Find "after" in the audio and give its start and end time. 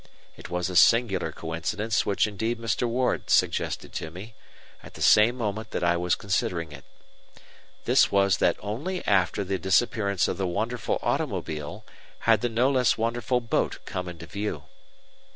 9.05-9.43